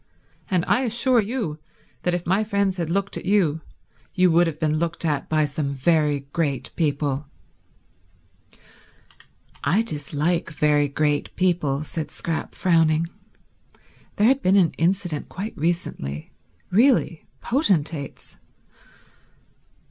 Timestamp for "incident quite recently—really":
14.79-17.27